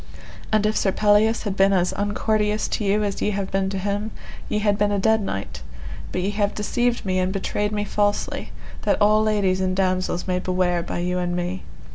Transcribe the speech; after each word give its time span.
And 0.51 0.65
if 0.65 0.75
Sir 0.75 0.91
Pelleas 0.91 1.43
had 1.43 1.55
been 1.55 1.73
as 1.73 1.93
uncourteous 1.93 2.67
to 2.69 2.83
you 2.83 3.03
as 3.03 3.21
ye 3.21 3.29
have 3.37 3.51
been 3.51 3.69
to 3.69 3.77
him 3.77 4.09
ye 4.49 4.57
had 4.57 4.75
been 4.75 4.91
a 4.91 4.97
dead 4.97 5.21
knight; 5.21 5.61
but 6.11 6.21
ye 6.21 6.31
have 6.31 6.55
deceived 6.55 7.05
me 7.05 7.19
and 7.19 7.31
betrayed 7.31 7.71
me 7.71 7.83
falsely, 7.83 8.49
that 8.81 8.99
all 8.99 9.21
ladies 9.21 9.61
and 9.61 9.75
damosels 9.75 10.27
may 10.27 10.39
beware 10.39 10.81
by 10.81 10.97
you 10.97 11.19
and 11.19 11.35
me. 11.35 11.61